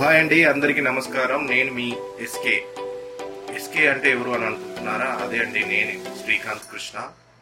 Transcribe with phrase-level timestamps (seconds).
[0.00, 1.46] Hi అండి అందరికీ నమస్కారం.
[1.46, 2.64] నేను మీ ఎస్కే.
[3.56, 5.18] ఎస్కే అంటే ఎవరు అని అనుకుంటున్నారా?
[5.22, 6.98] అదే అండి నేను శ్రీకాంత్ కృష్ణ.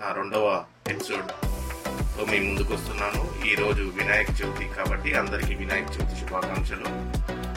[0.00, 3.46] నా రెండవ ఎపిసోడ్తో మీ ముందుకు వస్తున్నాను.
[3.46, 6.84] ఈరోజు వినాయక చవితి కాబట్టి అందరికీ వినాయక చవితి శుభాకాంక్షలు.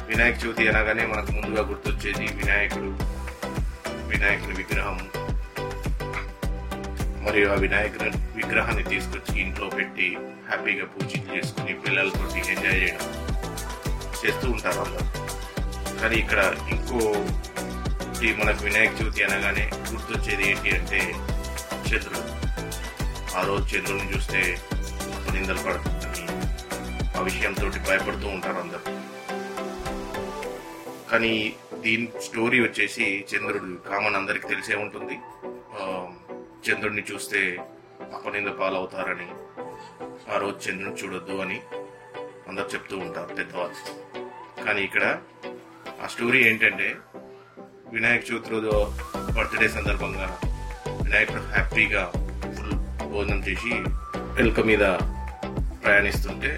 [0.07, 2.97] వినాయక చవితి అనగానే మనకు ముందుగా గుర్తొచ్చేది వినాయకుడు
[4.07, 5.09] వినాయకుడి విగ్రహం.
[7.25, 10.17] మరియు ఆ వినాయకుని విగ్రహాన్ని తీసుకొచ్చి ఇంట్లో పెట్టి
[10.49, 13.34] హ్యాపీగా పూజలు చేసుకుని పిల్లలతో ఎంజాయ్ చేయడం.
[14.25, 15.07] చేస్తూ ఉంటారు అందరు.
[16.01, 16.41] కానీ ఇక్కడ
[16.75, 17.01] ఇంకో
[18.39, 20.99] మనకు వినాయక చవితి అనగానే గుర్తొచ్చేది ఏంటి అంటే
[21.87, 22.21] చంద్రుడు
[23.37, 24.39] ఆ రోజు చంద్రుడిని చూస్తే
[25.33, 26.23] నిందలు పడుతుందని
[27.17, 28.83] ఆ విషయంతో భయపడుతూ ఉంటారు అందరు.
[31.11, 31.33] కానీ
[31.83, 35.17] దీని స్టోరీ వచ్చేసి చంద్రుడు కామన్ అందరికి తెలిసే ఉంటుంది.
[36.67, 37.41] చంద్రుడిని చూస్తే
[38.17, 39.29] అపనింద పాలవుతారని
[40.33, 41.59] ఆ రోజు చంద్రుని చూడొద్దు అని
[42.49, 43.77] అందరు చెప్తూ ఉంటారు పెద్దవాళ్ళు.
[44.65, 45.05] కానీ ఇక్కడ
[46.03, 46.87] ఆ స్టోరీ ఏంటంటే
[47.93, 48.71] వినాయక చవితి రోజు
[49.35, 50.27] బర్త్డే సందర్భంగా
[51.03, 52.03] వినాయకుడు హ్యాపీగా
[52.55, 52.75] ఫుల్
[53.11, 53.73] భోజనం చేసి
[54.39, 54.85] ఎలుక మీద
[55.83, 56.51] ప్రయాణిస్తుంటే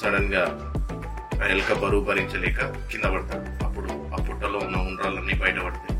[0.00, 0.44] సడన్గా
[1.42, 3.48] ఆ ఎలుక బరువు భరించలేక కింద పడతాడు.
[3.66, 5.96] అప్పుడు ఆ పుట్టలో ఉన్న ఉండ్రాలన్నీ బయటపడతాయి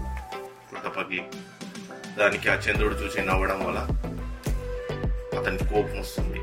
[0.71, 1.21] పుట్ట పగి
[2.19, 3.81] దానికి ఆ చంద్రుడు చూసి నవ్వడం వల్ల
[5.39, 6.41] అతనికి కోపం వస్తుంది.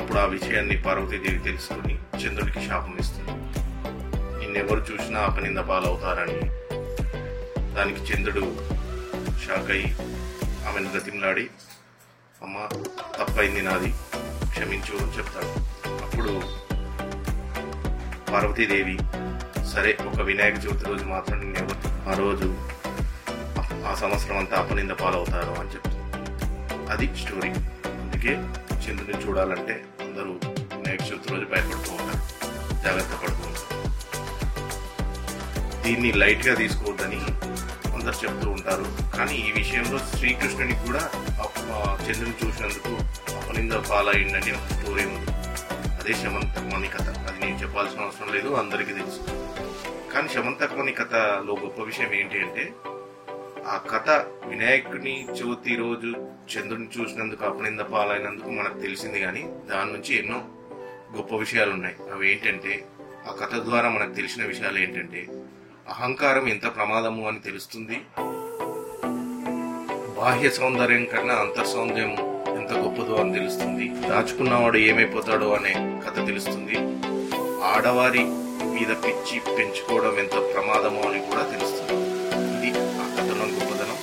[0.00, 3.32] అప్పుడు ఆ విషయాన్ని పార్వతీదేవి తెలుసుకుని చంద్రుడికి శాపం ఇస్తుంది.
[4.40, 6.40] నిన్నెవరు చూసినా అపనింద పాలవుతారని.
[7.74, 8.56] దానికి చంద్రుడు
[9.46, 9.96] షాక్ అయి
[10.68, 11.46] ఆమెను గతిమలాడి
[12.42, 12.68] అమ్మ
[13.18, 13.94] తప్పైంది నాది
[14.50, 15.50] క్షమించు అని చెప్తాడు.
[16.04, 16.42] అప్పుడు
[18.32, 18.98] పార్వతీదేవి
[19.72, 22.54] సరే ఒక వినాయక చవితి రోజు మాత్రం నిన్నెవరు ఆ రోజు
[23.86, 26.00] ఆ సంవత్సరం అంతా అపనింద పాలవుతారు అని చెప్తుంది.
[26.90, 27.50] అది స్టోరీ.
[27.88, 28.32] అందుకే
[28.84, 31.92] చంద్రుని చూడాలంటే అందరూ వినాయక చవితి రోజు భయపడుతూ
[32.84, 33.48] జాగ్రత్త పడుతూ
[35.84, 37.20] దీన్ని లైట్గా తీసుకోవద్దని
[37.94, 38.84] అందరు చెప్తూ ఉంటారు.
[39.16, 41.02] కానీ ఈ విషయంలో శ్రీకృష్ణునికి కూడా
[42.06, 42.92] చంద్రుని చూసినందుకు
[43.36, 45.30] అపనింద పాలయ్యిందని ఒక స్టోరీ ఉంది.
[46.00, 47.08] అదే శమంతకమణి కథ.
[47.28, 49.20] అది నేను చెప్పాల్సిన అవసరం లేదు అందరికీ తెలుసు.
[50.14, 52.66] కానీ శమంతకమణి కథలో గొప్ప విషయం ఏంటి అంటే
[53.68, 54.10] ఆ కథ
[54.48, 56.12] వినాయకుని చవితి రోజు
[56.52, 60.40] చంద్రుని చూసినందుకు అపనింద పాలైనందుకు మనకు తెలిసింది కానీ దాని నుంచి ఎన్నో
[61.16, 62.84] గొప్ప విషయాలు ఉన్నాయి అవి ఏంటంటే
[63.28, 65.20] ఆ కథ ద్వారా మనకు తెలిసిన విషయాలు ఏంటంటే
[65.88, 67.96] అహంకారం ఎంత ప్రమాదము అని తెలుస్తుంది?
[70.18, 72.12] బాహ్య సౌందర్యం కన్నా అంతర్ సౌందర్యం
[72.58, 73.88] ఎంత గొప్పదో అని తెలుస్తుంది.
[74.08, 75.74] దాచుకున్నవాడు ఏమైపోతాడో అనే
[76.06, 76.76] కథ తెలుస్తుంది.
[77.64, 78.24] ఆడవారి
[78.74, 82.06] మీద పిచ్చి పెంచుకోవడం ఎంత ప్రమాదమో అని కూడా తెలుస్తుంది.
[82.68, 83.98] ఇది ఆ కథలో గొప్పదనం.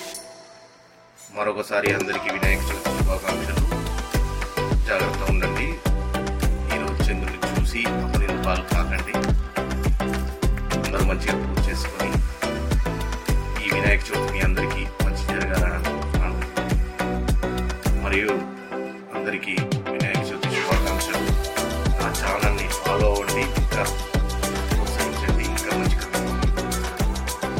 [1.39, 3.81] మరొకసారి అందరికీ వినాయక చవితి శుభాకాంక్షలు.
[11.71, 12.09] చేసుకొని
[13.63, 16.39] ఈ వినాయక చవితి మీ అందరికీ మంచి జరగాలని అనుకుంటున్నాను.
[18.03, 18.31] మరియు
[19.17, 19.53] అందరికీ
[19.91, 21.21] వినాయక చవితి శుభాకాంక్షలు.
[21.99, 23.83] నా ఛానల్ని ఫాలో అవ్వండి ఇంకా
[24.71, 25.97] ప్రోత్సహించండి ఇంకా మంచి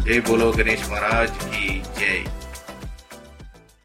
[0.02, 2.16] జై బోలో గణేష్ మహారాజ్కి జై.